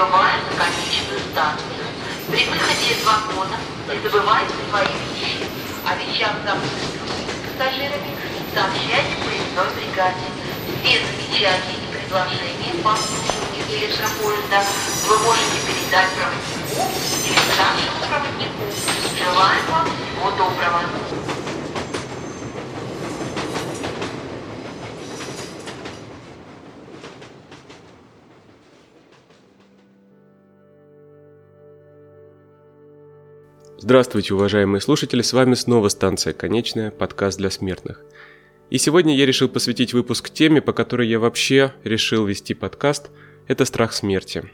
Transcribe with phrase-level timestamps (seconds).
[0.00, 1.84] Прибываем на конечную станцию.
[2.28, 5.44] При выходе из вагона не забывайте свои вещи.
[5.84, 6.88] О вещах, другими
[7.44, 8.16] пассажирами,
[8.54, 10.24] сообщайте поездной бригаде.
[10.82, 14.64] Без замечаний и предложений по обслуживанию электропоезда
[15.06, 16.88] вы можете передать проводнику
[17.28, 18.72] или старшему проводнику.
[19.20, 21.19] Желаем вам всего доброго.
[33.90, 38.04] Здравствуйте, уважаемые слушатели, с вами снова станция «Конечная», подкаст для смертных.
[38.70, 43.10] И сегодня я решил посвятить выпуск теме, по которой я вообще решил вести подкаст–
[43.48, 44.44] это страх смерти.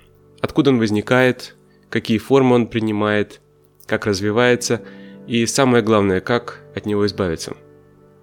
[0.40, 1.54] Откуда он возникает,
[1.90, 3.42] какие формы он принимает,
[3.84, 4.80] как развивается
[5.26, 7.59] и самое главное, как от него избавиться.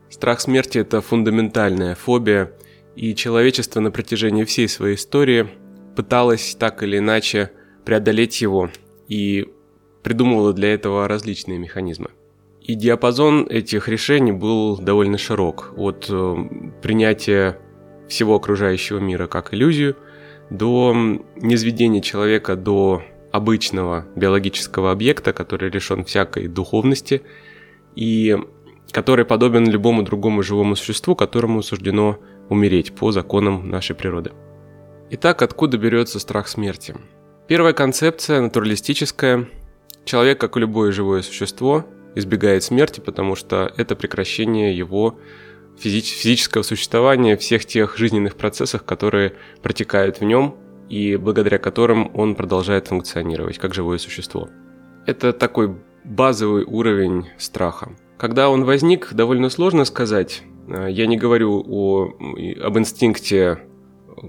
[0.09, 2.53] Страх смерти– это фундаментальная фобия,
[2.95, 5.47] и человечество на протяжении всей своей истории
[5.95, 7.51] пыталось так или иначе
[7.85, 8.71] преодолеть его
[9.07, 9.53] и
[10.03, 12.09] придумывала для этого различные механизмы.
[12.61, 16.35] И диапазон этих решений был довольно широк, от э,
[16.81, 17.57] принятия
[18.07, 19.97] всего окружающего мира как иллюзию,
[20.49, 20.93] до
[21.35, 27.23] низведения человека до обычного биологического объекта, который лишен всякой духовности
[27.95, 28.37] и
[28.91, 34.31] который подобен любому другому живому существу, которому суждено умереть по законам нашей природы.
[35.09, 36.95] Итак, откуда берется страх смерти?
[37.47, 39.47] Первая концепция, натуралистическая,
[40.05, 45.17] Человек, как и любое живое существо, избегает смерти, потому что это прекращение его
[45.77, 50.55] физич- физического существования, всех тех жизненных процессов, которые протекают в нем
[50.89, 54.49] и благодаря которым он продолжает функционировать как живое существо.
[55.07, 57.91] Это такой базовый уровень страха.
[58.17, 60.43] Когда он возник, довольно сложно сказать.
[60.67, 62.13] Я не говорю о,
[62.63, 63.59] об инстинкте,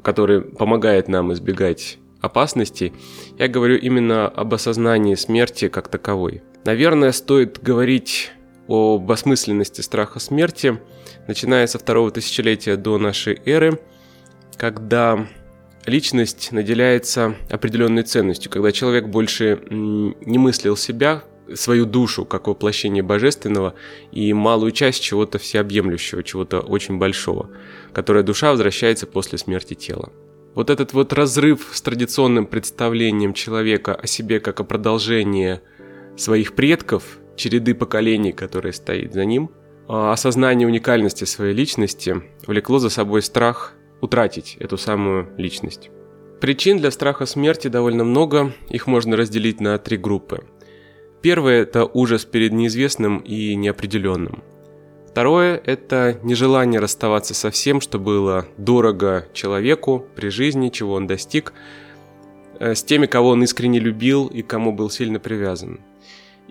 [0.03, 2.93] который помогает нам избегать опасностей,
[3.39, 6.43] я говорю именно об осознании смерти как таковой.
[6.65, 8.33] Наверное, стоит говорить
[8.69, 10.81] об осмысленности страха смерти,
[11.29, 13.79] начиная со второго тысячелетия до нашей эры,
[14.57, 15.27] когда
[15.87, 23.75] личность наделяется определенной ценностью, когда человек больше не мыслил себя, свою душу как воплощение божественного
[24.13, 27.51] и малую часть чего-то всеобъемлющего, чего-то очень большого,
[27.93, 30.11] которая душа возвращается после смерти тела.
[30.55, 35.61] Вот этот вот разрыв с традиционным представлением человека о себе как о продолжении
[36.17, 39.51] своих предков, череды поколений, которые стоит за ним,
[39.89, 45.91] а осознание уникальности своей личности влекло за собой страх утратить эту самую личность.
[46.41, 50.45] Причин для страха смерти довольно много, их можно разделить на три группы.
[51.21, 54.45] Первое– это ужас перед неизвестным и неопределенным–
[55.15, 61.53] Второе– это нежелание расставаться со всем, что было дорого человеку при жизни, чего он достиг,
[62.59, 65.79] э, с теми, кого он искренне любил и кому был сильно привязан.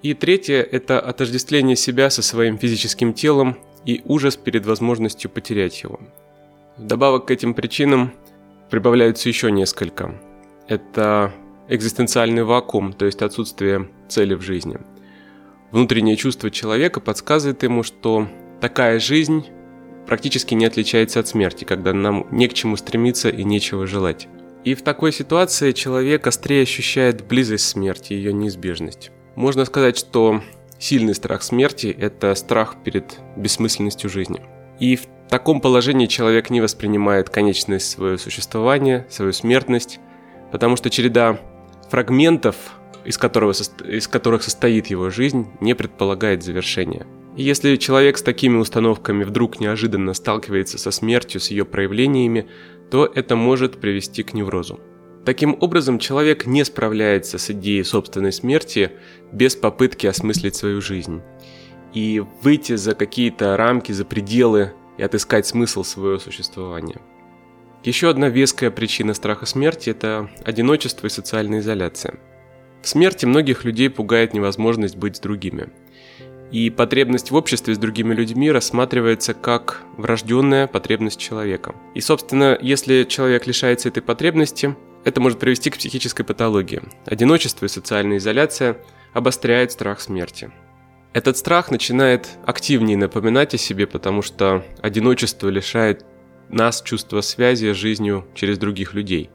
[0.02, 6.00] И третье– это отождествление себя со своим физическим телом и ужас перед возможностью потерять его.
[6.78, 8.14] Вдобавок к этим причинам
[8.70, 10.16] прибавляются еще несколько.
[10.70, 11.34] Это
[11.68, 14.78] экзистенциальный вакуум, то есть отсутствие цели в жизни.
[15.72, 18.30] Внутреннее чувство человека подсказывает ему, что
[18.64, 19.46] такая жизнь
[20.08, 24.30] практически не отличается от смерти, когда нам не к чему стремиться и нечего желать.
[24.64, 29.12] И в такой ситуации человек острее ощущает близость смерти, ее неизбежность.
[29.36, 30.42] Можно сказать, что
[30.80, 34.42] сильный страх смерти– это страх перед бессмысленностью жизни.
[34.80, 40.00] И в таком положении человек не воспринимает конечность своего существования, свою смертность,
[40.54, 41.38] потому что череда
[41.90, 42.56] фрагментов,
[43.04, 48.58] из, которого, из которых состоит его жизнь, не предполагает завершения– и если человек с такими
[48.58, 52.48] установками вдруг неожиданно сталкивается со смертью, с ее проявлениями,
[52.92, 54.80] то это может привести к неврозу.
[55.26, 58.92] Таким образом, человек не справляется с идеей собственной смерти
[59.32, 61.22] без попытки осмыслить свою жизнь
[61.94, 67.02] и выйти за какие-то рамки, за пределы и отыскать смысл своего существования.
[67.84, 72.20] Еще одна веская причина страха смерти– это одиночество и социальная изоляция.
[72.82, 75.70] В смерти многих людей пугает невозможность быть с другими–
[76.54, 81.74] и потребность в обществе с другими людьми рассматривается как врожденная потребность человека.
[81.96, 86.84] И, собственно, если человек лишается этой потребности, это может привести к психической патологии.
[87.06, 88.78] Одиночество и социальная изоляция
[89.14, 90.52] обостряют страх смерти.
[91.12, 96.06] Этот страх начинает активнее напоминать о себе, потому что одиночество лишает
[96.50, 99.32] нас чувства связи с жизнью через других людей.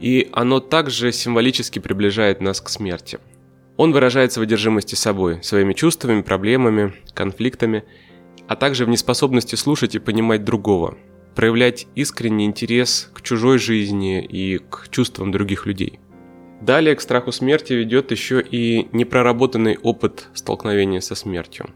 [0.00, 3.20] И оно также символически приближает нас к смерти–
[3.76, 7.84] он выражается в одержимости собой, своими чувствами, проблемами, конфликтами,
[8.46, 10.96] а также в неспособности слушать и понимать другого,
[11.34, 15.98] проявлять искренний интерес к чужой жизни и к чувствам других людей.
[16.60, 21.70] Далее к страху смерти ведет еще и непроработанный опыт столкновения со смертью.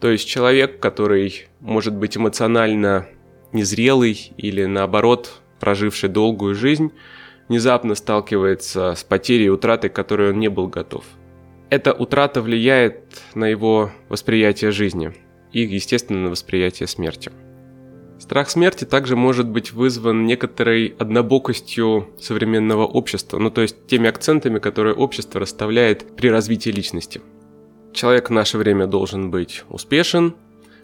[0.00, 3.06] То есть человек, который может быть эмоционально
[3.52, 6.90] незрелый или наоборот проживший долгую жизнь,
[7.52, 11.04] внезапно сталкивается с потерей и утратой, к которой он не был готов.
[11.68, 15.12] Эта утрата влияет на его восприятие жизни
[15.52, 17.30] и, естественно, на восприятие смерти.
[18.18, 24.58] Страх смерти также может быть вызван некоторой однобокостью современного общества, ну то есть теми акцентами,
[24.58, 27.20] которые общество расставляет при развитии личности.
[27.92, 30.36] Человек в наше время должен быть успешен,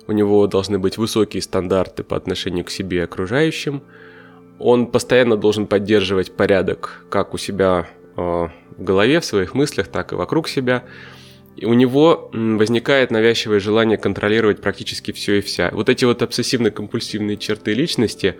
[0.07, 3.83] у него должны быть высокие стандарты по отношению к себе и окружающим,
[4.59, 10.13] он постоянно должен поддерживать порядок как у себя э, в голове, в своих мыслях, так
[10.13, 10.85] и вокруг себя–
[11.59, 15.71] и у него возникает навязчивое желание контролировать практически все и вся.
[15.73, 18.37] Вот эти вот обсессивно-компульсивные черты личности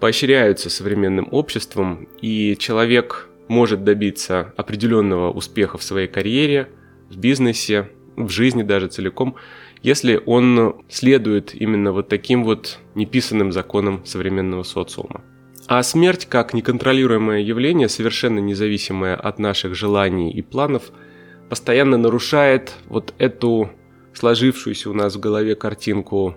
[0.00, 6.68] поощряются современным обществом, и человек может добиться определенного успеха в своей карьере,
[7.08, 9.36] в бизнесе, в жизни даже целиком,
[9.82, 15.22] если он следует именно вот таким вот неписанным законам современного социума.
[15.68, 20.90] А смерть, как неконтролируемое явление, совершенно независимое от наших желаний и планов–
[21.48, 23.70] постоянно нарушает вот эту
[24.12, 26.36] сложившуюся у нас в голове картинку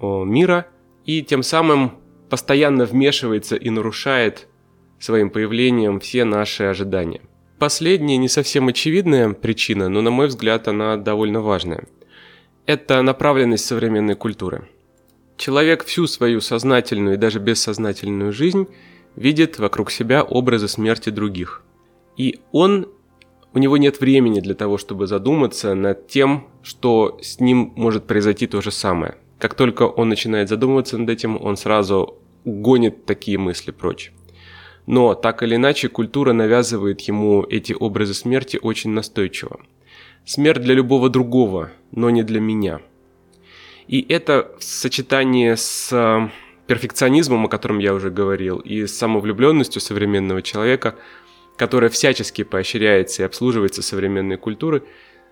[0.00, 0.66] мира
[1.04, 1.92] и тем самым
[2.28, 4.48] постоянно вмешивается и нарушает
[4.98, 7.22] своим появлением все наши ожидания.
[7.58, 11.84] Последняя не совсем очевидная причина, но на мой взгляд она довольно важная.
[12.66, 14.68] Это направленность современной культуры.
[15.42, 18.68] Человек всю свою сознательную и даже бессознательную жизнь
[19.16, 21.64] видит вокруг себя образы смерти других.
[22.16, 22.86] И он
[23.52, 28.46] у него нет времени для того, чтобы задуматься над тем, что с ним может произойти
[28.46, 29.16] то же самое.
[29.40, 34.12] Как только он начинает задумываться над этим, он сразу гонит такие мысли прочь.
[34.86, 39.58] Но так или иначе культура навязывает ему эти образы смерти очень настойчиво.
[40.24, 42.80] Смерть для любого другого, но не для меня.
[43.88, 46.28] И это в сочетании с э,
[46.66, 50.96] перфекционизмом, о котором я уже говорил, и с самовлюбленностью современного человека–
[51.56, 54.82] которая всячески поощряется и обслуживается современной культурой,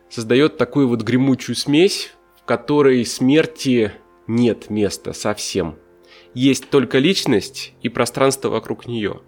[0.08, 3.92] создает такую вот гремучую смесь, в которой смерти
[4.26, 5.76] нет места совсем.
[6.34, 9.22] Есть только личность и пространство вокруг нее.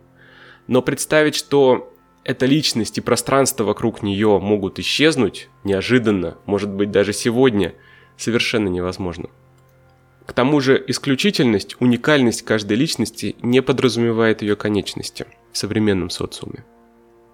[0.68, 1.92] Но представить, что
[2.24, 7.74] эта личность и пространство вокруг нее могут исчезнуть неожиданно, может быть даже сегодня,
[8.16, 9.28] совершенно невозможно.
[10.26, 16.64] К тому же исключительность, уникальность каждой личности не подразумевает ее конечности в современном социуме.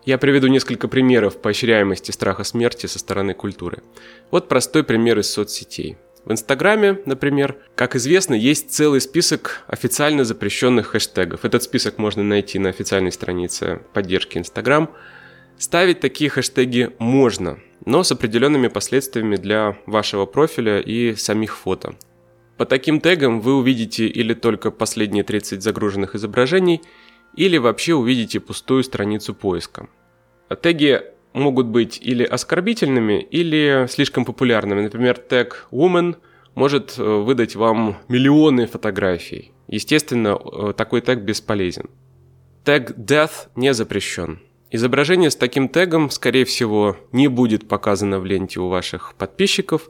[0.05, 3.83] Я приведу несколько примеров поощряемости страха смерти со стороны культуры.
[4.31, 5.99] Вот простой пример из соцсетей.
[6.25, 11.45] В Инстаграме, например, как известно, есть целый список официально запрещенных хэштегов.
[11.45, 14.91] Этот список можно найти на официальной странице поддержки Инстаграм.
[15.59, 21.97] Ставить такие хэштеги можно, но с определенными последствиями для вашего профиля и самих фото.
[22.57, 26.81] По таким тегам вы увидите или только последние 30 загруженных изображений,
[27.37, 29.89] или вообще увидите пустую страницу поиска.
[30.63, 31.03] Теги
[31.33, 34.83] могут быть или оскорбительными, или слишком популярными.
[34.83, 36.17] Например, тег woman
[36.55, 39.53] может э, выдать вам миллионы фотографий.
[39.69, 41.91] Естественно, э, такой тег бесполезен.
[42.65, 44.41] Тег death не запрещен.
[44.71, 49.89] Изображение с таким тегом, скорее всего, не будет показано в ленте у ваших подписчиков,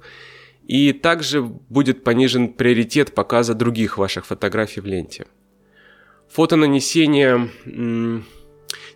[0.69, 5.27] и также будет понижен приоритет показа других ваших фотографий в ленте.
[6.29, 7.49] Фото нанесения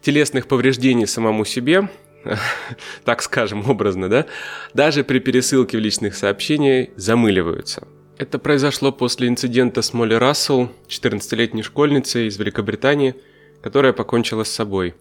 [0.03, 1.89] телесных повреждений самому себе,
[3.05, 4.27] так скажем образно, да,
[4.75, 7.89] даже при пересылке в личных сообщениях замыливаются.
[8.19, 13.17] Это произошло после инцидента с Молли Рассел, 14-летней школьницей из Великобритании,
[13.63, 14.95] которая покончила с собой.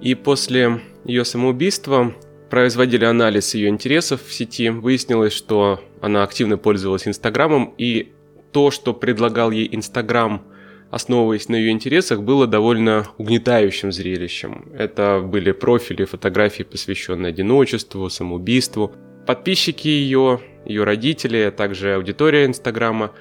[0.00, 2.14] И после ее самоубийства
[2.50, 4.68] производили анализ ее интересов в сети.
[4.68, 8.12] Выяснилось, что она активно пользовалась Инстаграмом, и
[8.52, 10.42] то, что предлагал ей Инстаграм–
[10.90, 14.66] основываясь на ее интересах, было довольно угнетающим зрелищем.
[14.76, 18.94] Это были профили, фотографии, посвященные одиночеству, самоубийству.
[19.26, 23.12] Подписчики ее, ее родители, а также аудитория Инстаграма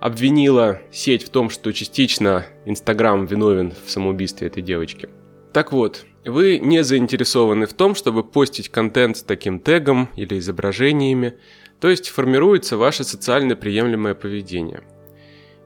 [0.00, 5.10] обвинила сеть в том, что частично Инстаграм виновен в самоубийстве этой девочки.
[5.52, 11.34] Так вот, вы не заинтересованы в том, чтобы постить контент с таким тегом или изображениями,
[11.80, 14.82] то есть формируется ваше социально приемлемое поведение–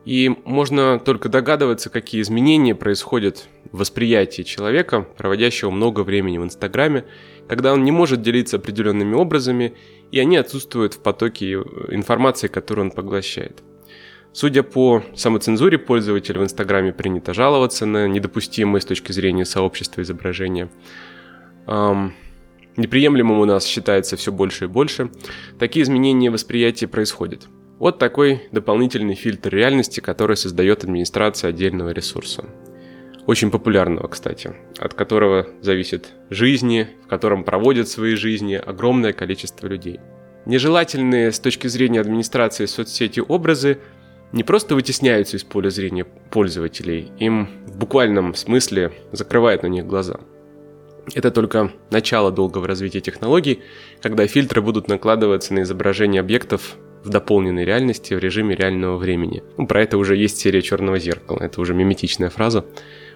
[0.04, 7.04] и можно только догадываться, какие изменения происходят в восприятии человека, проводящего много времени в Инстаграме,
[7.48, 9.74] когда он не может делиться определенными образами,
[10.12, 11.52] и они отсутствуют в потоке
[11.88, 13.62] информации, которую он поглощает.
[14.34, 20.68] Судя по самоцензуре пользователя в Инстаграме принято жаловаться на недопустимые с точки зрения сообщества изображения.
[22.76, 25.12] неприемлемым у нас считается все больше и больше,
[25.60, 27.46] такие изменения восприятия происходят.
[27.78, 32.44] Вот такой дополнительный фильтр реальности, который создает администрация отдельного ресурса.
[33.26, 40.00] Очень популярного, кстати, от которого зависит жизни, в котором проводят свои жизни огромное количество людей.
[40.44, 43.78] Нежелательные с точки зрения администрации соцсети образы
[44.34, 50.18] не просто вытесняются из поля зрения пользователей, им в буквальном смысле закрывают на них глаза.
[51.14, 53.60] Это только начало долгого развития технологий,
[54.02, 59.44] когда фильтры будут накладываться на изображение объектов в дополненной реальности в режиме реального времени.
[59.56, 62.64] Ну, про это уже есть серия «Черного зеркала», это уже миметичная фраза.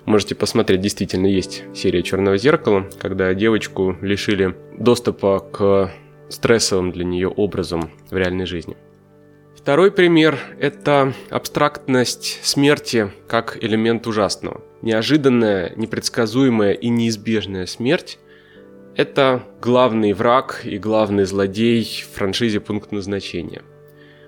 [0.04, 5.90] Можете посмотреть, действительно есть серия «Черного зеркала», когда девочку лишили доступа к
[6.28, 8.76] стрессовым для нее образом в реальной жизни.
[9.68, 14.62] Второй пример– это абстрактность смерти как элемент ужасного.
[14.80, 18.18] Неожиданная, непредсказуемая и неизбежная смерть–
[18.96, 23.60] это главный враг и главный злодей в франшизе «Пункт назначения».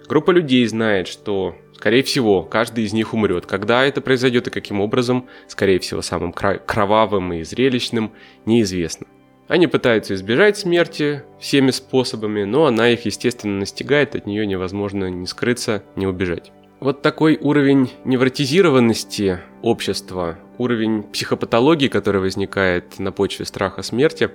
[0.06, 3.46] Группа людей знает, что, скорее всего, каждый из них умрет.
[3.46, 8.12] Когда это произойдет и каким образом, скорее всего, самым кровавым и зрелищным,
[8.44, 9.06] неизвестно.
[9.50, 15.24] Они пытаются избежать смерти всеми способами, но она их, естественно, настигает, от нее невозможно ни
[15.24, 16.52] скрыться, ни убежать.
[16.78, 24.30] Вот такой уровень невротизированности общества, уровень психопатологии, который возникает на почве страха смерти,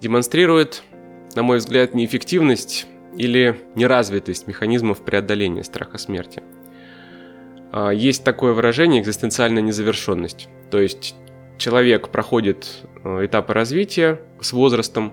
[0.00, 0.82] демонстрирует,
[1.36, 6.42] на мой взгляд, неэффективность или неразвитость механизмов преодоления страха смерти.
[7.70, 10.48] А, есть такое выражение экзистенциальная незавершенность.
[10.72, 11.14] То есть
[11.56, 12.66] человек проходит
[13.04, 15.12] этапы развития с возрастом,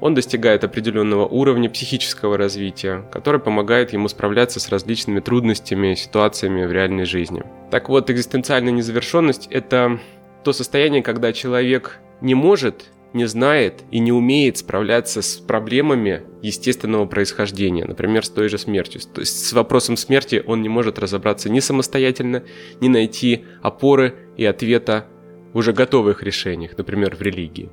[0.00, 6.72] он достигает определенного уровня психического развития, который помогает ему справляться с различными трудностями, ситуациями в
[6.72, 7.42] реальной жизни.
[7.70, 10.00] Так вот, экзистенциальная незавершенность– это
[10.42, 17.06] то состояние, когда человек не может, не знает и не умеет справляться с проблемами естественного
[17.06, 19.00] происхождения, например, с той же смертью.
[19.12, 22.44] То есть с вопросом смерти он не может разобраться ни самостоятельно,
[22.80, 25.06] ни найти опоры и ответа
[25.54, 27.70] уже готовых решениях, например, в религии.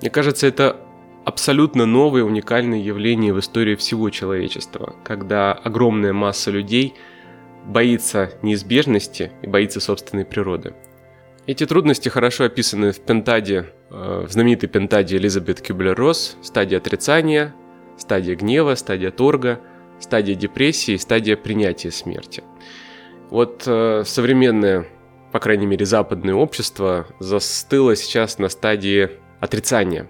[0.00, 0.76] Мне кажется, это
[1.24, 6.94] абсолютно новое уникальное явление в истории всего человечества, когда огромная масса людей
[7.64, 10.74] боится неизбежности и боится собственной природы.
[11.46, 17.54] Эти трудности хорошо описаны в пентаде, э, в знаменитой пентаде Элизабет Кюблер-Росс, стадия отрицания,
[17.98, 19.60] стадия гнева, стадия торга,
[20.00, 22.42] стадия депрессии, стадия принятия смерти.
[23.30, 24.86] Вот э, современное
[25.34, 29.10] по крайней мере, западное общество застыло сейчас на стадии
[29.40, 30.06] отрицания.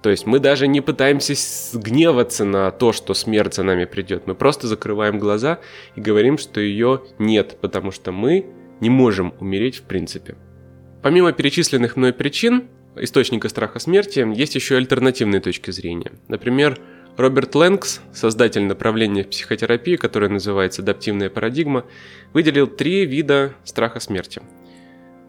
[0.00, 1.34] То есть мы даже не пытаемся
[1.76, 4.28] гневаться на то, что смерть за нами придет.
[4.28, 5.58] Мы просто закрываем глаза
[5.96, 8.46] и говорим, что ее нет, потому что мы
[8.78, 10.36] не можем умереть в принципе.
[11.02, 16.12] Помимо перечисленных мной причин источника страха смерти, есть еще альтернативные точки зрения.
[16.28, 16.78] Например,
[17.16, 21.86] Роберт Лэнкс, создатель направления в психотерапии, которое называется адаптивная парадигма,
[22.32, 24.40] выделил три вида страха смерти–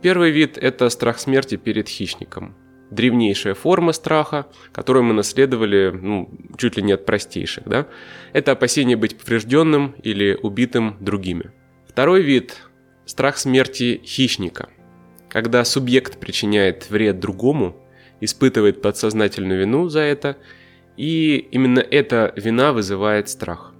[0.02, 2.56] Первый вид– это страх смерти перед хищником.
[2.90, 7.66] Древнейшая форма страха, которую мы наследовали ну, чуть ли не от простейших.
[7.66, 7.88] Да?
[8.34, 11.52] Это опасение быть поврежденным или убитым другими.
[11.88, 12.58] Второй вид–
[13.06, 14.70] страх смерти хищника.
[15.30, 17.78] Когда субъект причиняет вред другому,
[18.22, 20.36] испытывает подсознательную вину за это,
[20.98, 23.74] и именно эта вина вызывает страх.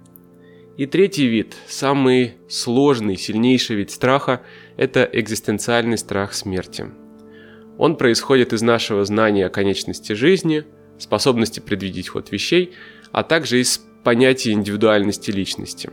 [0.78, 4.40] И третий вид, самый сложный, сильнейший вид страха–
[4.76, 6.86] это экзистенциальный страх смерти.
[7.78, 10.64] Он происходит из нашего знания о конечности жизни,
[10.98, 12.74] способности предвидеть ход вещей,
[13.12, 15.90] а также из понятия индивидуальности личности,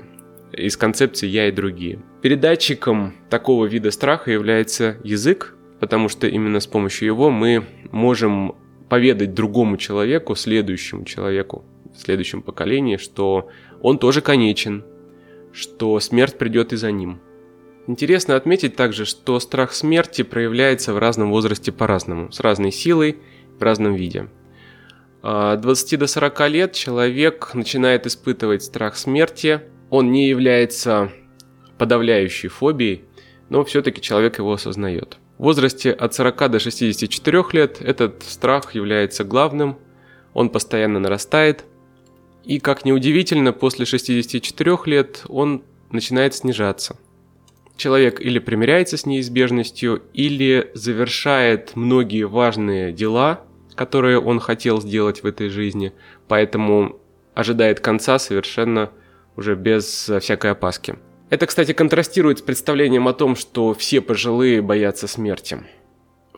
[0.51, 1.99] из концепции «я» и другие.
[2.21, 8.55] Передатчиком такого вида страха является язык, потому что именно с помощью его мы можем
[8.89, 11.63] поведать другому человеку, следующему человеку,
[11.95, 13.49] в следующем поколении, что
[13.81, 14.83] он тоже конечен,
[15.53, 17.21] что смерть придет и за ним–
[17.89, 23.17] Интересно отметить также, что страх смерти проявляется в разном возрасте по-разному, с разной силой,
[23.57, 24.29] в разном виде.
[25.23, 29.61] От 20 до 40 лет человек начинает испытывать страх смерти.
[29.89, 31.11] Он не является
[31.79, 33.05] подавляющей фобией,
[33.49, 35.17] но все-таки человек его осознает.
[35.39, 39.79] В возрасте от 40 до 64 лет этот страх является главным,
[40.35, 41.65] он постоянно нарастает.
[42.43, 46.95] И, как ни удивительно, после 64 лет он начинает снижаться–
[47.79, 53.41] человек или примиряется с неизбежностью, или завершает многие важные дела,
[53.75, 55.93] которые он хотел сделать в этой жизни,
[56.27, 56.99] поэтому
[57.33, 58.91] ожидает конца совершенно
[59.35, 60.99] уже без всякой опаски.
[61.31, 65.59] Это, кстати, контрастирует с представлением о том, что все пожилые боятся смерти.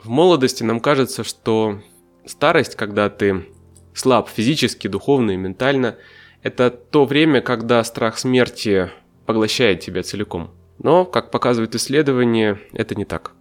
[0.01, 1.81] В молодости нам кажется, что
[2.25, 3.45] Старость, когда ты
[3.93, 5.98] слаб физически, духовно и ментально,
[6.43, 8.91] это то время, когда страх смерти
[9.25, 10.51] поглощает тебя целиком.
[10.83, 13.33] Но, как показывают исследования, это не так.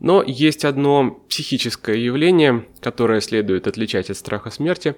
[0.00, 4.94] Но есть одно психическое явление, которое следует отличать от страха смерти.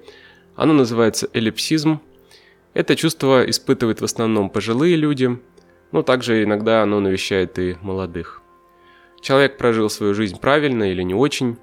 [0.54, 2.00] Оно называется эллипсизм.
[2.74, 5.40] Это чувство испытывают в основном пожилые люди,
[5.90, 8.42] но также иногда оно навещает и молодых.
[9.20, 11.56] Человек прожил свою жизнь правильно или не очень.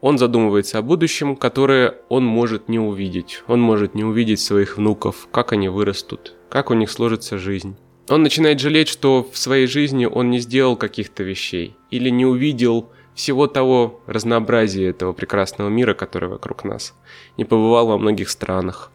[0.00, 3.42] Он задумывается о будущем, которое он может не увидеть.
[3.48, 7.76] Он может не увидеть своих внуков, как они вырастут, как у них сложится жизнь.
[8.10, 12.90] Он начинает жалеть, что в своей жизни он не сделал каких-то вещей или не увидел
[13.14, 16.92] всего того разнообразия этого прекрасного мира, который вокруг нас,
[17.36, 18.90] не побывал во многих странах,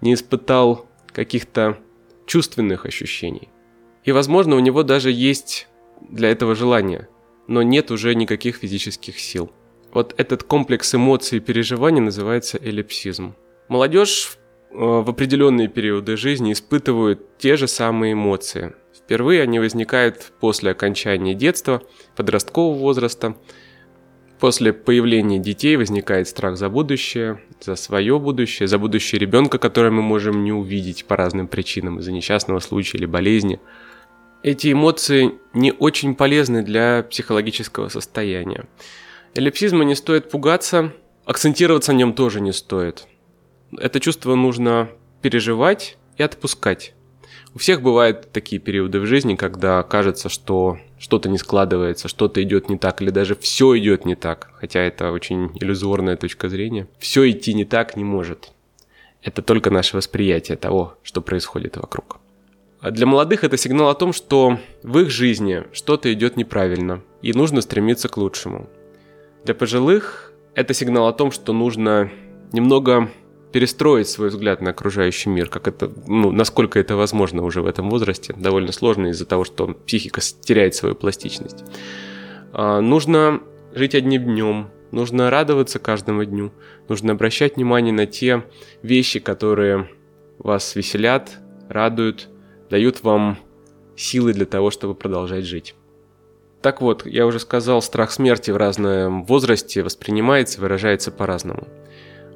[0.00, 1.78] не испытал каких-то
[2.26, 3.50] чувственных ощущений.
[4.02, 5.68] И, возможно, у него даже есть
[6.00, 7.08] для этого желание,
[7.46, 9.50] но нет уже никаких физических сил.
[9.92, 13.34] Вот этот комплекс эмоций и переживаний называется эллипсизм.
[13.68, 14.38] Молодежь
[14.74, 18.74] в определенные периоды жизни испытывают те же самые эмоции.
[18.92, 21.82] Впервые они возникают после окончания детства,
[22.16, 23.36] подросткового возраста.
[24.40, 30.02] После появления детей возникает страх за будущее, за свое будущее, за будущее ребенка, которое мы
[30.02, 33.60] можем не увидеть по разным причинам, из-за несчастного случая или болезни.
[34.42, 38.66] Эти эмоции не очень полезны для психологического состояния.
[39.36, 40.92] Эллипсизма не стоит пугаться,
[41.24, 43.06] акцентироваться на нем тоже не стоит–
[43.80, 44.88] это чувство нужно
[45.22, 46.94] переживать и отпускать.
[47.54, 52.68] У всех бывают такие периоды в жизни, когда кажется, что что-то не складывается, что-то идет
[52.68, 56.88] не так, или даже все идет не так, хотя это очень иллюзорная точка зрения.
[56.98, 58.50] Все идти не так не может.
[59.22, 62.18] Это только наше восприятие того, что происходит вокруг.
[62.80, 67.32] А для молодых это сигнал о том, что в их жизни что-то идет неправильно, и
[67.32, 68.68] нужно стремиться к лучшему.
[69.44, 72.10] Для пожилых это сигнал о том, что нужно
[72.52, 73.10] немного
[73.54, 77.88] перестроить свой взгляд на окружающий мир, как это, ну, насколько это возможно уже в этом
[77.88, 81.62] возрасте, довольно сложно из-за того, что психика теряет свою пластичность.
[82.52, 86.50] А, нужно жить одним днем, нужно радоваться каждому дню,
[86.88, 88.42] нужно обращать внимание на те
[88.82, 89.88] вещи, которые
[90.38, 91.38] вас веселят,
[91.68, 92.28] радуют,
[92.70, 93.38] дают вам
[93.94, 95.76] силы для того, чтобы продолжать жить.
[96.60, 101.68] Так вот, я уже сказал, страх смерти в разном возрасте воспринимается, выражается по-разному.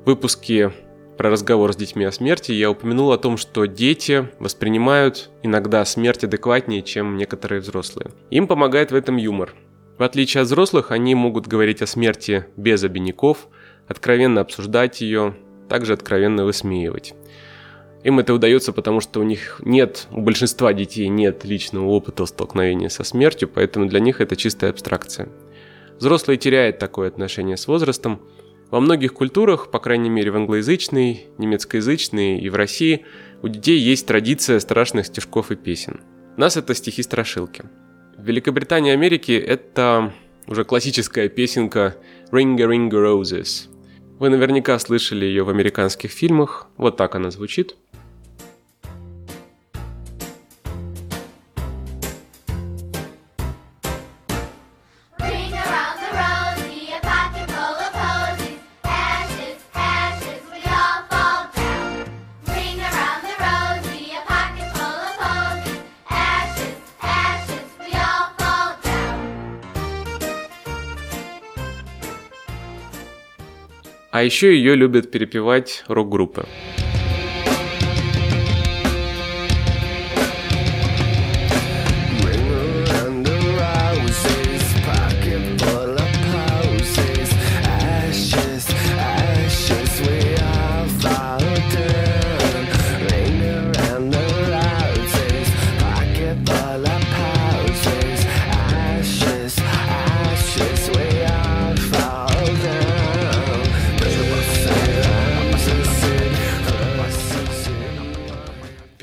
[0.04, 0.70] Выпуски
[1.18, 6.22] про разговор с детьми о смерти, я упомянул о том, что дети воспринимают иногда смерть
[6.22, 8.12] адекватнее, чем некоторые взрослые.
[8.30, 9.54] Им помогает в этом юмор.
[9.98, 13.48] В отличие от взрослых, они могут говорить о смерти без обиняков,
[13.88, 15.36] откровенно обсуждать ее,
[15.68, 17.14] также откровенно высмеивать.
[18.04, 22.88] Им это удается, потому что у них нет, у большинства детей нет личного опыта столкновения
[22.88, 25.28] со смертью, поэтому для них это чистая абстракция.
[25.98, 28.20] Взрослые теряют такое отношение с возрастом,
[28.70, 33.04] во многих культурах, по крайней мере в англоязычной, немецкоязычной и в России,
[33.42, 36.00] у детей есть традиция страшных стишков и песен.
[36.36, 37.64] У нас это стихи-страшилки.
[38.16, 40.12] В Великобритании и Америке это
[40.46, 41.96] уже классическая песенка
[42.30, 43.68] «Ring a Ring a Roses».
[44.18, 47.76] Вы наверняка слышали ее в американских фильмах, вот так она звучит–
[74.18, 76.44] А еще ее любят перепевать рок-группы.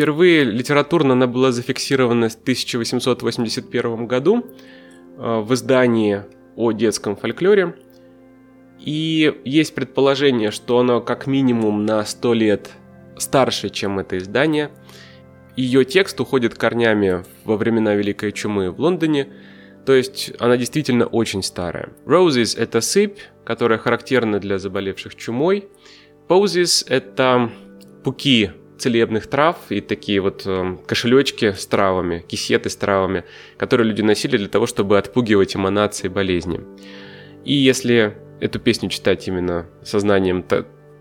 [0.05, 4.45] Впервые литературно она была зафиксирована в 1881 году
[5.17, 6.21] э, в издании
[6.55, 7.75] о детском фольклоре.
[8.79, 12.69] И есть предположение, что оно как минимум на 100 лет
[13.17, 14.69] старше, чем это издание.
[15.55, 19.29] Ее текст уходит корнями во времена Великой Чумы в Лондоне,
[19.87, 21.89] то есть она действительно очень старая.
[22.05, 25.67] Roses– это сыпь, которая характерна для заболевших чумой.
[26.27, 27.49] Posies– это
[28.03, 33.23] пуки целебных трав и такие вот э, кошелечки с травами, кисеты с травами,
[33.57, 36.61] которые люди носили для того, чтобы отпугивать эманации болезни.
[37.43, 40.45] И если эту песню читать именно сознанием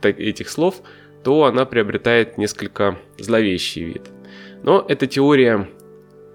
[0.02, 0.82] этих слов,
[1.22, 4.02] то она приобретает несколько зловещий вид.
[4.62, 5.68] Но эта теория,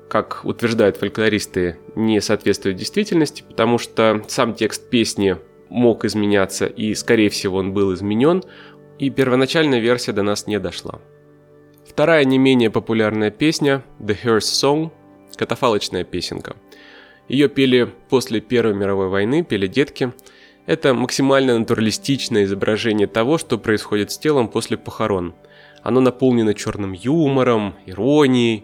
[0.09, 5.37] как утверждают фольклористы, не соответствует действительности, потому что сам текст песни
[5.69, 8.43] мог изменяться, и, скорее всего, он был изменен,
[8.97, 10.99] и первоначальная версия до нас не дошла.
[11.99, 14.91] Вторая не менее популярная песня «The Hearse Song»–
[15.35, 16.55] катафалочная песенка.
[17.27, 20.13] Ее пели после Первой мировой войны, пели детки.
[20.65, 25.35] Это максимально натуралистичное изображение того, что происходит с телом после похорон.
[25.83, 28.63] Оно наполнено черным юмором, иронией.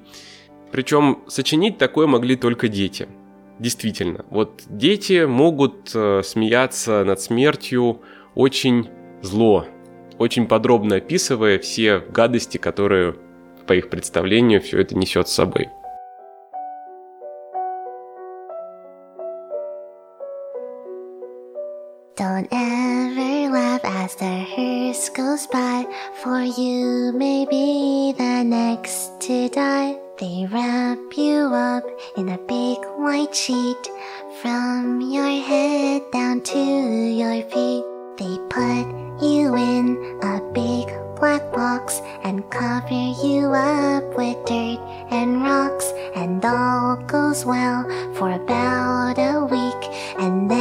[0.71, 3.10] Причем сочинить такое могли только дети–
[3.60, 8.02] Действительно, вот дети могут э, смеяться над смертью
[8.34, 8.89] очень
[9.21, 9.65] зло,
[10.17, 13.15] очень подробно описывая все гадости, которые,
[13.65, 15.69] по их представлению, все это несет с собой.
[22.17, 25.86] Don't ever laugh as the hearse goes by,
[26.23, 29.97] for you may be the next to die.
[30.17, 31.84] They wrap you up
[32.15, 33.89] in a big white sheet
[34.41, 37.94] from your head down to your feet.
[38.17, 38.88] They put
[39.21, 40.88] you in a big
[41.19, 44.80] black box and cover you up with dirt
[45.12, 50.55] and rocks and all goes well for about a week and then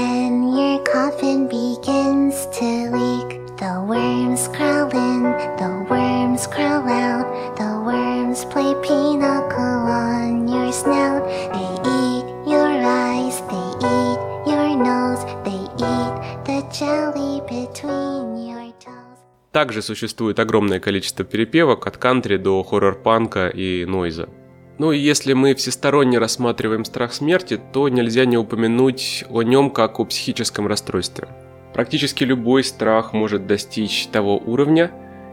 [19.64, 24.28] Также существует огромное количество перепевок от кантри до хоррор-панка и нойза.
[24.76, 30.00] Ну и если мы всесторонне рассматриваем страх смерти, то нельзя не упомянуть о нем как
[30.00, 31.28] о психическом расстройстве.
[31.72, 34.90] Практически любой страх может достичь того уровня,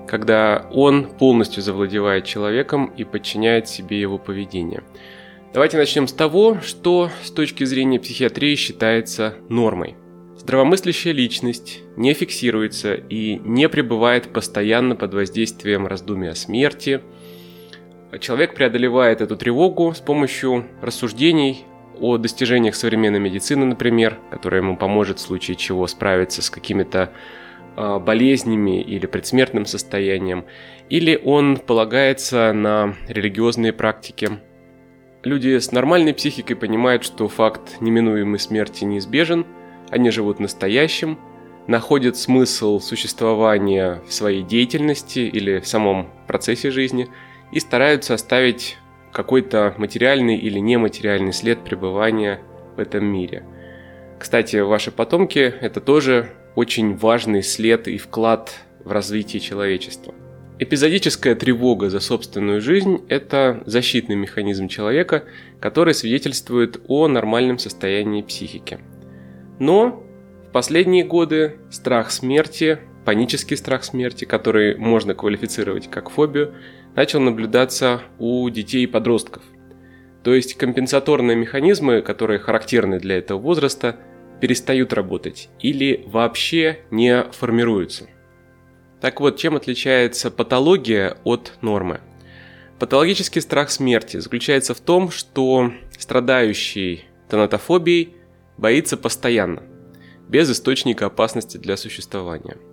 [0.08, 4.82] когда он полностью завладевает человеком и подчиняет себе его поведение.
[5.54, 9.98] Давайте начнем с того, что с точки зрения психиатрии считается нормой.
[10.42, 17.02] Здравомыслящая личность не фиксируется и не пребывает постоянно под воздействием раздумий о смерти.
[18.20, 21.64] Человек преодолевает эту тревогу с помощью рассуждений
[22.00, 27.12] о достижениях современной медицины, например, которая ему поможет в случае чего справиться с какими-то
[27.76, 30.46] а, болезнями или предсмертным состоянием,
[30.90, 34.40] или он полагается на религиозные практики.
[35.24, 39.46] Люди с нормальной психикой понимают, что факт неминуемой смерти неизбежен,
[39.92, 41.20] они живут настоящим,
[41.68, 47.10] находят смысл существования в своей деятельности или в самом процессе жизни
[47.52, 48.78] и стараются оставить
[49.12, 52.40] какой-то материальный или нематериальный след пребывания
[52.76, 53.44] в этом мире.
[54.18, 60.14] Кстати, ваши потомки– это тоже очень важный след и вклад в развитие человечества.
[60.60, 65.24] Эпизодическая тревога за собственную жизнь– это защитный механизм человека,
[65.60, 68.80] который свидетельствует о нормальном состоянии психики.
[69.62, 70.04] Но
[70.48, 76.56] в последние годы страх смерти, панический страх смерти, который можно квалифицировать как фобию,
[76.96, 79.44] начал наблюдаться у детей и подростков.
[80.24, 83.98] То есть компенсаторные механизмы, которые характерны для этого возраста,
[84.40, 88.08] перестают работать или вообще не формируются.
[89.00, 92.02] Так вот, чем отличается патология от нормы?
[92.80, 98.16] Патологический страх смерти заключается в том, что страдающий тонатофобией
[98.62, 99.64] боится постоянно,
[100.30, 102.58] без источника опасности для существования–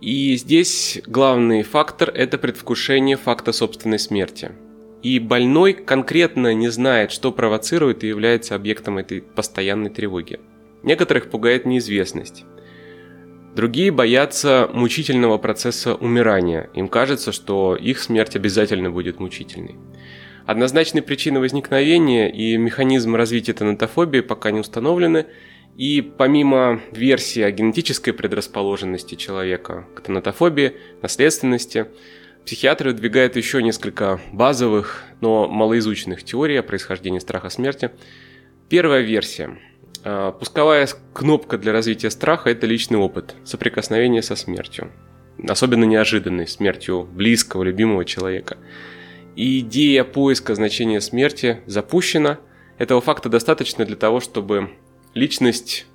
[0.00, 4.52] и здесь главный фактор– это предвкушение факта собственной смерти.
[5.02, 10.38] И больной конкретно не знает, что провоцирует и является объектом этой постоянной тревоги.
[10.82, 12.44] Некоторых пугает неизвестность.
[13.54, 16.68] Другие боятся мучительного процесса умирания.
[16.74, 19.76] Им кажется, что их смерть обязательно будет мучительной.
[20.46, 25.26] Однозначные причины возникновения и механизм развития тонатофобии пока не установлены,
[25.76, 31.86] и помимо версии о генетической предрасположенности человека к тонатофобии, наследственности,
[32.46, 37.90] психиатры выдвигают еще несколько базовых, но малоизученных теорий о происхождении страха смерти.
[38.68, 39.58] Первая версия.
[40.04, 44.92] А, пусковая кнопка для развития страха– это личный опыт, соприкосновение со смертью.
[45.46, 48.56] Особенно неожиданной смертью близкого, любимого человека.
[49.36, 52.38] И идея поиска значения смерти запущена.
[52.78, 54.70] Этого факта достаточно для того, чтобы
[55.14, 55.86] личность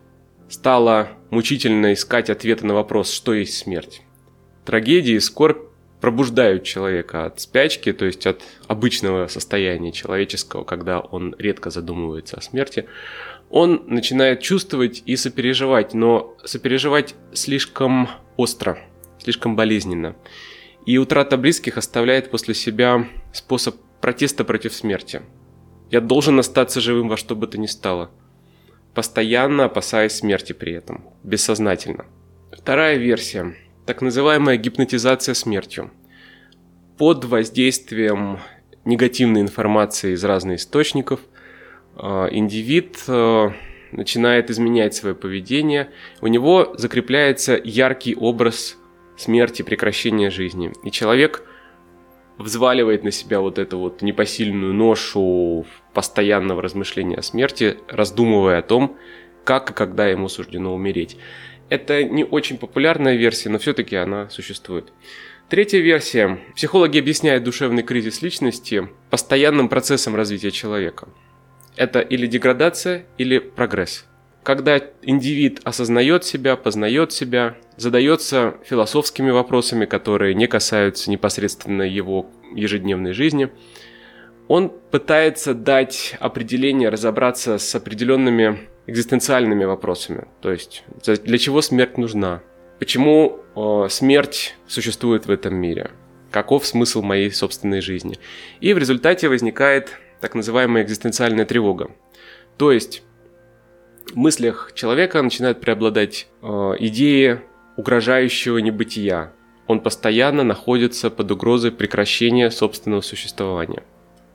[0.48, 4.04] стала мучительно искать ответы на вопрос, что есть смерть.
[4.64, 11.36] Трагедия и скорбь пробуждают человека от спячки, то есть от обычного состояния человеческого, когда он
[11.38, 12.86] редко задумывается о смерти,
[13.50, 18.80] он начинает чувствовать и сопереживать, но сопереживать слишком остро,
[19.20, 20.16] слишком болезненно.
[20.86, 25.22] И утрата близких оставляет после себя способ протеста против смерти.
[25.92, 28.12] Я должен остаться живым во что бы то ни стало.
[28.94, 32.06] Постоянно опасаясь смерти при этом, бессознательно.
[32.52, 35.92] Вторая версия– так называемая гипнотизация смертью.
[36.98, 38.40] Под воздействием
[38.86, 41.20] негативной информации из разных источников
[41.98, 43.50] э, индивид э,
[43.92, 45.90] начинает изменять свое поведение,
[46.22, 48.78] у него закрепляется яркий образ
[49.22, 50.72] смерти, прекращения жизни.
[50.84, 51.44] И человек
[52.38, 58.98] взваливает на себя вот эту вот непосильную ношу постоянного размышления о смерти, раздумывая о том,
[59.44, 61.18] как и когда ему суждено умереть.
[61.70, 64.92] Это не очень популярная версия, но все-таки она существует.
[65.50, 66.40] Третья версия.
[66.56, 71.10] Психологи объясняют душевный кризис личности постоянным процессом развития человека.
[71.76, 74.06] Это или деградация, или прогресс.
[74.44, 82.26] Когда индивид осознает себя, познает себя, задается философскими вопросами, которые не касаются непосредственно его
[82.56, 83.52] ежедневной жизни,
[84.48, 90.28] он пытается дать определение, разобраться с определенными экзистенциальными вопросами.
[90.42, 90.84] То есть,
[91.24, 92.42] для чего смерть нужна?
[92.80, 95.92] Почему э, смерть существует в этом мире?
[96.32, 98.18] Каков смысл моей собственной жизни?
[98.60, 101.92] И в результате возникает так называемая экзистенциальная тревога.
[102.58, 103.04] То есть,
[104.14, 106.48] мыслях человека начинают преобладать э,
[106.80, 107.42] идеи
[107.78, 109.34] угрожающего небытия.
[109.68, 113.84] Он постоянно находится под угрозой прекращения собственного существования.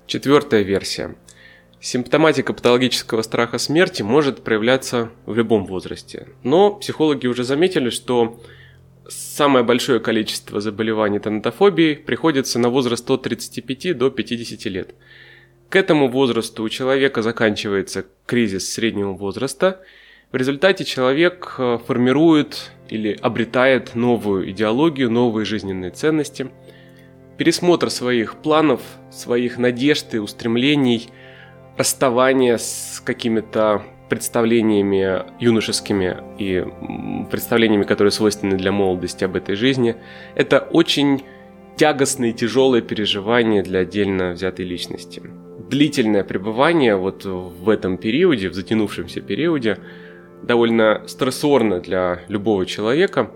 [0.07, 1.17] Четвертая версия.
[1.81, 6.29] Симптоматика патологического страха смерти может проявляться в любом возрасте.
[6.43, 8.41] Но психологи уже заметили, что
[9.09, 14.95] самое большое количество заболеваний тонатофобией приходится на возраст от 35 до 50 лет.
[15.69, 19.81] К этому возрасту у человека заканчивается кризис среднего возраста.
[20.33, 26.51] В результате человек э, формирует или обретает новую идеологию, новые жизненные ценности.
[27.37, 31.09] Пересмотр своих планов, своих надежд и устремлений–
[31.77, 36.65] расставание с какими-то представлениями юношескими и
[37.31, 39.97] представлениями, которые свойственны для молодости об этой жизни,
[40.35, 41.25] это очень
[41.77, 45.23] тягостные, тяжелые переживания для отдельно взятой личности.
[45.69, 49.79] Длительное пребывание вот в этом периоде, в затянувшемся периоде,
[50.43, 53.33] довольно стрессорно для любого человека,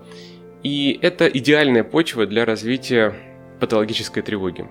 [0.63, 3.15] и это идеальная почва для развития
[3.59, 4.69] патологической тревоги.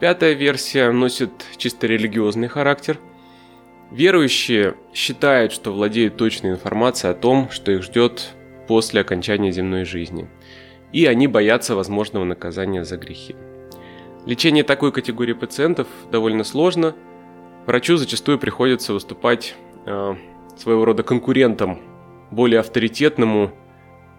[0.00, 2.98] Пятая версия носит чисто религиозный характер.
[3.92, 8.30] Верующие считают, что владеют точной информацией о том, что их ждет
[8.68, 10.28] после окончания земной жизни.
[10.92, 13.36] И они боятся возможного наказания за грехи.
[14.26, 16.96] Лечение такой категории пациентов довольно сложно.
[17.64, 19.54] Врачу зачастую приходится выступать
[19.86, 20.14] э,
[20.56, 21.78] своего рода конкурентом,
[22.32, 23.52] более авторитетному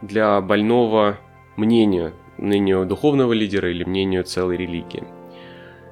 [0.02, 1.20] для больного
[1.58, 5.04] мнению, мнению духовного лидера или мнению целой религии.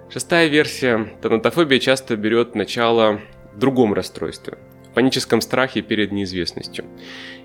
[0.10, 1.14] Шестая версия.
[1.22, 3.20] Тонатофобия часто берет начало
[3.54, 4.58] в другом расстройстве–
[4.96, 6.86] паническом страхе перед неизвестностью.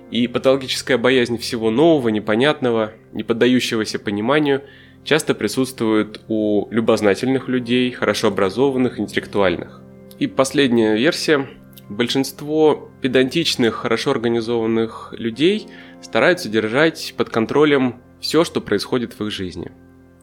[0.09, 4.63] И патологическая боязнь всего нового, непонятного, не поддающегося пониманию
[5.03, 9.81] часто присутствует у любознательных людей, хорошо образованных, интеллектуальных.
[10.19, 11.47] И последняя версия.
[11.89, 15.67] Большинство педантичных, хорошо организованных людей
[16.01, 19.71] стараются держать под контролем все, что происходит в их жизни–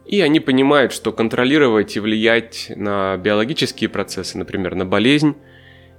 [0.09, 5.37] и они понимают, что контролировать и влиять на биологические процессы, например, на болезнь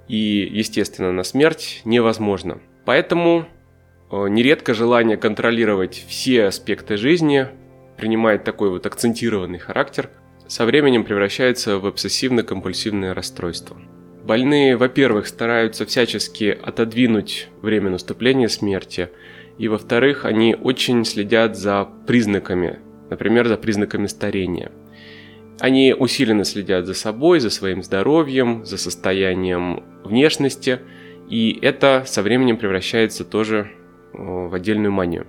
[0.08, 2.60] и, естественно, на смерть невозможно.
[2.86, 3.48] Поэтому
[4.12, 7.50] э, нередко желание контролировать все аспекты жизни
[8.00, 10.10] принимает такой вот акцентированный характер,
[10.48, 13.78] со временем превращается в обсессивно-компульсивное расстройство.
[14.24, 19.10] Больные, во-первых, стараются всячески отодвинуть время наступления смерти,
[19.58, 24.72] и, во-вторых, они очень следят за признаками например, за признаками старения.
[25.60, 30.80] Они усиленно следят за собой, за своим здоровьем, за состоянием внешности,
[31.30, 33.70] и это со временем превращается тоже
[34.14, 35.28] э, в отдельную манию.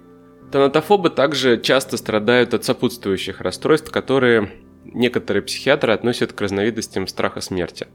[0.50, 4.50] Тонатофобы также часто страдают от сопутствующих расстройств, которые
[4.84, 7.86] некоторые психиатры относят к разновидностям страха смерти.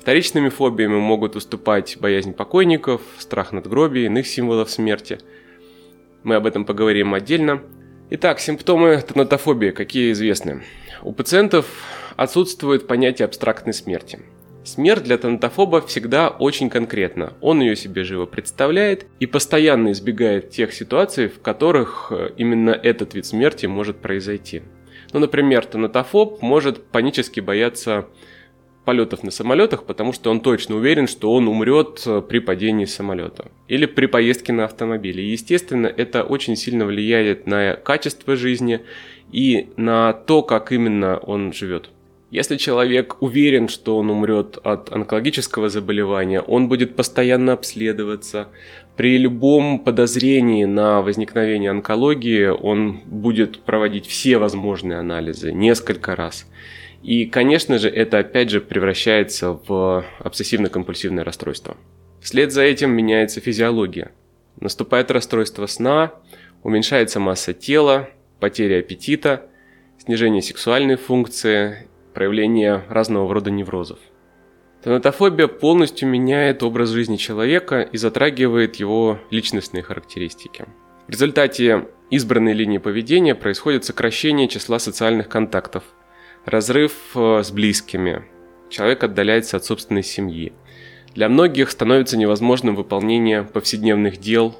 [0.00, 5.18] Вторичными фобиями могут уступать боязнь покойников, страх надгробия, иных символов смерти.
[6.22, 7.62] Мы об этом поговорим отдельно.
[8.08, 10.62] Итак, симптомы тонатофобии какие известны?
[11.02, 11.66] У пациентов
[12.16, 14.20] отсутствует понятие абстрактной смерти.
[14.62, 17.32] Смерть для тонатофоба всегда очень конкретна.
[17.40, 23.14] Он ее себе живо представляет и постоянно избегает тех ситуаций, в которых э, именно этот
[23.14, 24.62] вид смерти может произойти.
[25.12, 28.06] Ну, например, тонатофоб может панически бояться
[28.84, 33.50] полетов на самолетах, потому что он точно уверен, что он умрет э, при падении самолета
[33.66, 35.30] или при поездке на автомобиле.
[35.30, 38.80] Естественно, это очень сильно влияет на качество жизни
[39.32, 41.90] и на то, как именно он живет.
[42.30, 48.48] Если человек уверен, что он умрет от онкологического заболевания, он будет постоянно обследоваться.
[48.96, 56.46] При любом подозрении на возникновение онкологии он будет проводить все возможные анализы несколько раз.
[57.02, 61.76] И, конечно же, это опять же превращается в обсессивно-компульсивное расстройство.
[62.20, 64.12] Вслед за этим меняется физиология.
[64.60, 66.12] Наступает расстройство сна,
[66.62, 69.46] уменьшается масса тела, потеря аппетита,
[69.98, 71.88] снижение сексуальной функции,
[72.20, 73.98] проявление разного рода неврозов.
[74.84, 80.66] Тонатофобия полностью меняет образ жизни человека и затрагивает его личностные характеристики.
[81.06, 85.82] В результате избранной линии поведения происходит сокращение числа социальных контактов–
[86.44, 88.26] разрыв э, с близкими,
[88.68, 90.52] человек отдаляется от собственной семьи.
[91.14, 94.58] Для многих становится невозможным выполнение повседневных дел,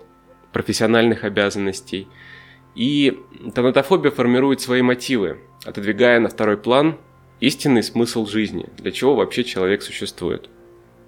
[0.55, 2.09] профессиональных обязанностей.
[2.75, 3.21] И
[3.55, 6.97] тонатофобия формирует свои мотивы, отодвигая на второй план
[7.41, 10.49] истинный смысл жизни, для чего вообще человек существует.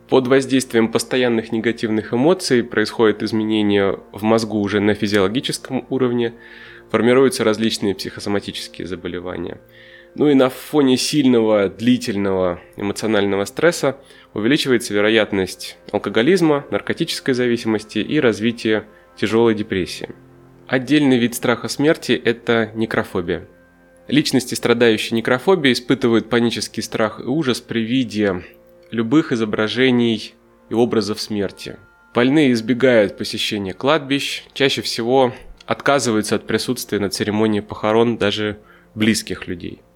[0.08, 6.34] Под воздействием постоянных негативных эмоций происходят изменения в мозгу уже на физиологическом уровне,
[6.90, 9.60] формируются различные психосоматические заболевания–
[10.14, 13.96] ну и на фоне сильного, длительного эмоционального стресса
[14.34, 18.84] увеличивается вероятность алкоголизма, наркотической зависимости и развития
[19.16, 20.10] тяжелой депрессии.
[20.66, 23.48] Отдельный вид страха смерти– это некрофобия.
[24.12, 28.44] Личности, страдающие некрофобией, испытывают панический страх и ужас при виде
[28.90, 30.34] любых изображений
[30.68, 31.76] и образов смерти.
[32.14, 35.32] Больные избегают посещения кладбищ, чаще всего
[35.66, 38.58] отказываются от присутствия на церемонии похорон даже
[38.94, 39.80] близких людей–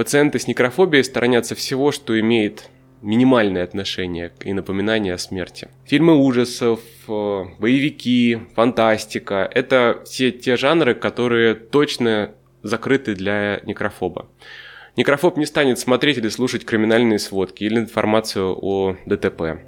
[0.00, 2.70] Пациенты с некрофобией сторонятся всего, что имеет
[3.02, 5.68] минимальное отношение и напоминание о смерти.
[5.84, 14.28] Фильмы ужасов, э, боевики, фантастика– это все те жанры, которые точно закрыты для некрофоба.
[14.96, 19.60] Некрофоб не станет смотреть или слушать криминальные сводки или информацию о ДТП.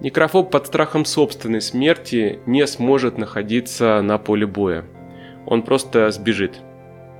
[0.00, 4.84] Некрофоб под страхом собственной смерти не сможет находиться на поле боя.
[5.46, 6.58] Он просто сбежит–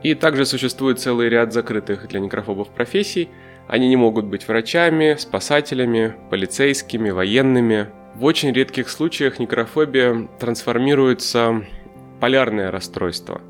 [0.02, 3.28] и также существует целый ряд закрытых для некрофобов профессий.
[3.66, 7.88] Они не могут быть врачами, спасателями, полицейскими, военными.
[8.14, 13.40] В очень редких случаях некрофобия трансформируется в полярное расстройство.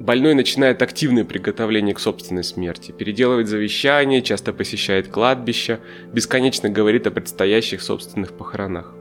[0.00, 5.78] Больной начинает активное приготовление к собственной смерти, переделывает завещание, часто посещает кладбище,
[6.10, 8.94] бесконечно говорит о предстоящих собственных похоронах.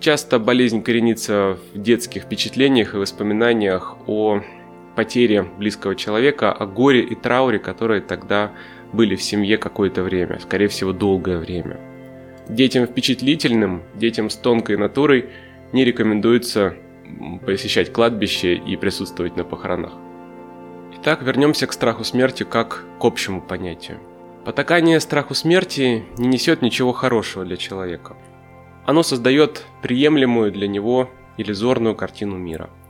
[0.00, 4.42] Часто болезнь коренится в детских впечатлениях и воспоминаниях о
[4.94, 8.52] потере близкого человека, о горе и трауре, которые тогда
[8.92, 11.80] были в семье какое-то время, скорее всего, долгое время.
[12.50, 15.30] Детям впечатлительным, детям с тонкой натурой
[15.72, 16.76] не рекомендуется
[17.46, 20.03] посещать кладбище и присутствовать на похоронах.
[21.04, 23.98] Итак, вернемся к страху смерти как к общему понятию.
[24.46, 28.16] Потакание страху смерти не несет ничего хорошего для человека.
[28.86, 32.70] Оно создает приемлемую для него иллюзорную картину мира–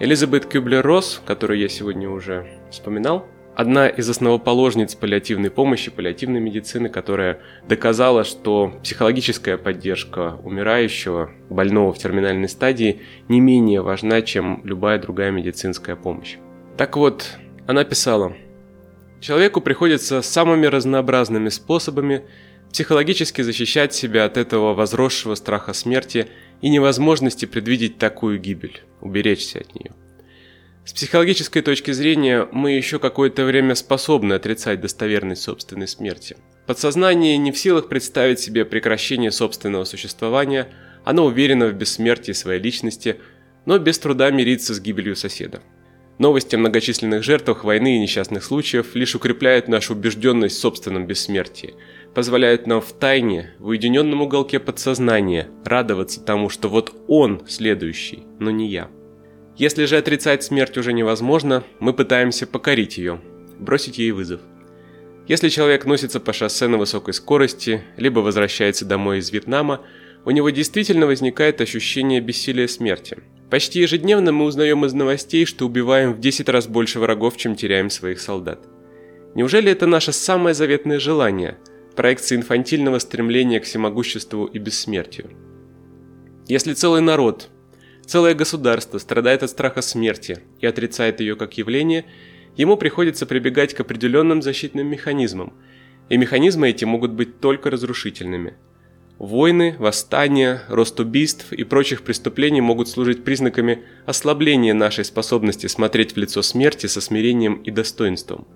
[0.00, 7.40] Элизабет Кюблер-Росс, которую я сегодня уже вспоминал, одна из основоположниц паллиативной помощи, паллиативной медицины, которая
[7.68, 15.32] доказала, что психологическая поддержка умирающего, больного в терминальной стадии не менее важна, чем любая другая
[15.32, 16.36] медицинская помощь.
[16.78, 17.26] Так вот,
[17.66, 18.36] она писала,
[19.20, 22.22] «Человеку приходится самыми разнообразными способами
[22.70, 26.28] психологически защищать себя от этого возросшего страха смерти
[26.62, 29.90] и невозможности предвидеть такую гибель, уберечься от нее.
[30.84, 36.36] С психологической точки зрения мы еще какое-то время способны отрицать достоверность собственной смерти.
[36.68, 40.68] Подсознание не в силах представить себе прекращение собственного существования,
[41.04, 43.16] оно уверено в бессмертии своей личности,
[43.66, 45.60] но без труда мирится с гибелью соседа.
[46.18, 51.74] Новости о многочисленных жертвах войны и несчастных случаев лишь укрепляют нашу убежденность в собственном бессмертии–
[52.14, 58.50] позволяет нам в тайне, в уединенном уголке подсознания, радоваться тому, что вот он следующий, но
[58.50, 58.90] не я.
[59.56, 63.20] Если же отрицать смерть уже невозможно, мы пытаемся покорить ее,
[63.58, 64.40] бросить ей вызов.
[65.26, 69.82] Если человек носится по шоссе на высокой скорости, либо возвращается домой из Вьетнама,
[70.24, 73.18] у него действительно возникает ощущение бессилия смерти.
[73.50, 77.90] Почти ежедневно мы узнаем из новостей, что убиваем в 10 раз больше врагов, чем теряем
[77.90, 78.66] своих солдат.
[79.34, 81.58] Неужели это наше самое заветное желание
[81.98, 85.30] проекции инфантильного стремления к всемогуществу и бессмертию.
[86.46, 87.48] Если целый народ,
[88.06, 92.04] целое государство страдает от страха смерти и отрицает ее как явление,
[92.56, 95.54] ему приходится прибегать к определенным защитным механизмам,
[96.08, 98.56] и механизмы эти могут быть только разрушительными.
[99.18, 106.16] Войны, восстания, рост убийств и прочих преступлений могут служить признаками ослабления нашей способности смотреть в
[106.16, 108.46] лицо смерти со смирением и достоинством.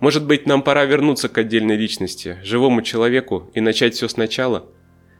[0.00, 4.64] Может быть, нам пора вернуться к отдельной личности, живому человеку и начать все сначала?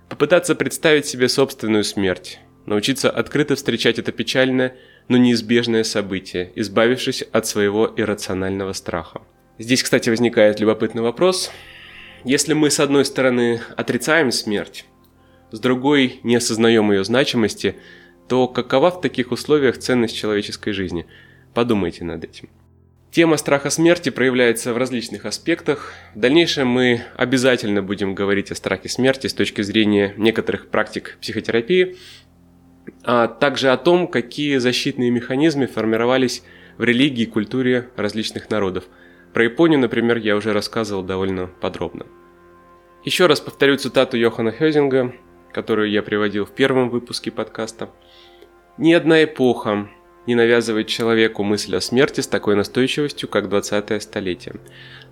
[0.09, 4.77] Попытаться представить себе собственную смерть, научиться открыто встречать это печальное,
[5.09, 9.21] но неизбежное событие, избавившись от своего иррационального страха.
[9.59, 11.51] Здесь, кстати, возникает любопытный вопрос.
[12.25, 14.85] Если мы, с одной стороны, отрицаем смерть,
[15.53, 17.77] с другой не осознаем ее значимости,
[18.29, 21.07] то какова в таких условиях ценность человеческой жизни?
[21.55, 22.49] Подумайте над этим.
[23.11, 25.95] Тема страха смерти проявляется в различных аспектах.
[26.15, 31.97] В дальнейшем мы обязательно будем говорить о страхе смерти с точки зрения некоторых практик психотерапии,
[33.05, 36.43] а также о том, какие защитные механизмы формировались
[36.77, 38.85] в религии и культуре различных народов.
[39.33, 42.07] Про Японию, например, я уже рассказывал довольно подробно.
[43.05, 45.15] Еще раз повторю цитату Йохана Хёзинга,
[45.53, 47.91] которую я приводил в первом выпуске подкаста.
[48.77, 49.89] «Ни одна эпоха
[50.27, 54.57] не навязывает человеку мысль о смерти с такой настойчивостью, как 20-е столетие.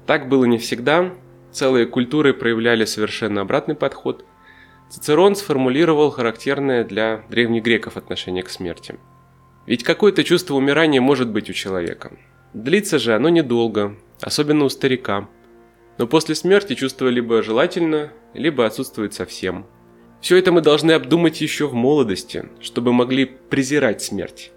[0.07, 1.15] Так было не всегда,
[1.53, 4.25] целые культуры проявляли совершенно обратный подход–
[4.89, 8.97] Цицерон сформулировал характерное для древних греков отношение к смерти.
[9.67, 12.13] Ведь какое-то чувство умирания может быть у человека.
[12.55, 15.29] Длится же оно недолго, особенно у старика.
[15.99, 19.67] Но после смерти чувство либо желательно, либо отсутствует совсем.
[20.21, 24.53] Все это мы должны обдумать еще в молодости, чтобы могли презирать смерть.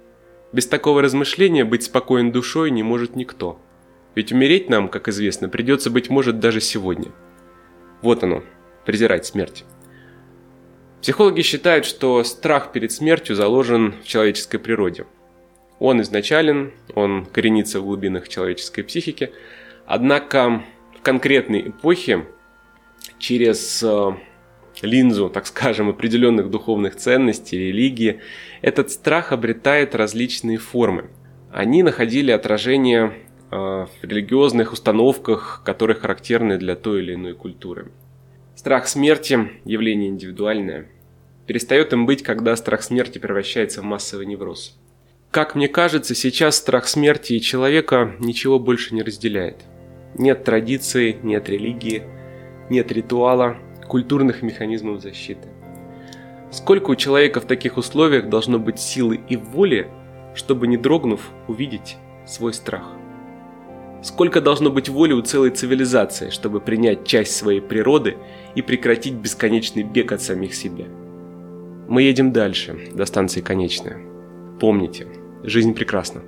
[0.52, 3.60] Без такого размышления быть спокоен душой не может никто.
[4.16, 7.12] Ведь умереть нам, как известно, придется, быть может, даже сегодня.
[8.02, 8.44] Вот оно,
[8.86, 9.66] презирать смерть.
[11.02, 15.06] Психологи считают, что страх перед смертью заложен в человеческой природе.
[15.80, 19.32] Он изначален, он коренится в глубинах человеческой психики,
[19.86, 20.64] однако
[20.98, 22.26] в конкретной эпохе
[23.18, 24.12] через э,
[24.82, 28.20] линзу, так скажем, определенных духовных ценностей, религии,
[28.62, 31.10] этот страх обретает различные формы.
[31.52, 33.14] Они находили отражение
[33.50, 37.92] э, в религиозных установках, которые характерны для той или иной культуры.
[38.56, 40.90] Страх смерти– явление индивидуальное.
[41.48, 44.78] Перестает им быть, когда страх смерти превращается в массовый невроз.
[45.32, 49.58] Как мне кажется, сейчас страх смерти и человека ничего больше не разделяет.
[50.16, 52.02] Нет традиции, нет религии,
[52.72, 53.58] нет ритуала,
[53.88, 55.48] культурных механизмов защиты.
[56.50, 59.88] Сколько у человека в таких условиях должно быть силы и воли,
[60.34, 62.88] чтобы не дрогнув увидеть свой страх?
[64.02, 68.18] Сколько должно быть воли у целой цивилизации, чтобы принять часть своей природы
[68.56, 70.86] и прекратить бесконечный бег от самих себя?
[71.88, 74.00] Мы едем дальше, до станции конечная.
[74.60, 75.08] Помните,
[75.44, 76.22] жизнь прекрасна.